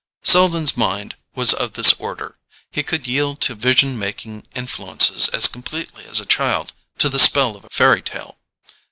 [0.23, 2.35] Selden's mind was of this order:
[2.71, 7.55] he could yield to vision making influences as completely as a child to the spell
[7.55, 8.39] of a fairy tale.